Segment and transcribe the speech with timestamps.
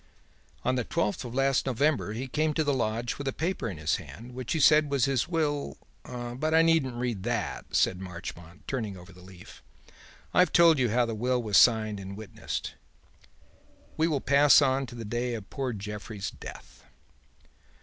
[0.65, 3.77] "'On the twelfth of last November he came to the lodge with a paper in
[3.77, 8.67] his hand which he said was his will' But I needn't read that," said Marchmont,
[8.67, 9.61] turning over the leaf,
[10.33, 12.73] "I've told you how the will was signed and witnessed.
[13.95, 16.83] We will pass on to the day of poor Jeffrey's death.